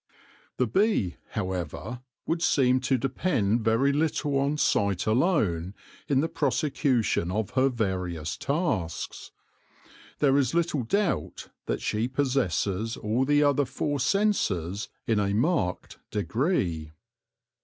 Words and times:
The 0.57 0.65
bee, 0.65 1.17
however, 1.33 2.01
would 2.25 2.41
seem 2.41 2.79
to 2.79 2.97
depend 2.97 3.63
very 3.63 3.93
little 3.93 4.35
on 4.39 4.57
sight 4.57 5.05
alone 5.05 5.75
in 6.07 6.21
the 6.21 6.27
prosecution 6.27 7.29
of 7.29 7.51
her 7.51 7.69
various 7.69 8.35
tasks. 8.35 9.29
There 10.17 10.39
is 10.39 10.55
little 10.55 10.81
doubt 10.81 11.49
that 11.67 11.81
she 11.83 12.07
possesses 12.07 12.97
all 12.97 13.25
the 13.25 13.43
other 13.43 13.65
four 13.65 13.99
senses 13.99 14.89
in 15.05 15.19
a 15.19 15.35
marked 15.35 15.99
degree. 16.09 16.93